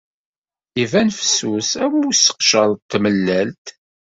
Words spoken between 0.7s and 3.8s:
Iban fessus am usseqcer n tmellalt.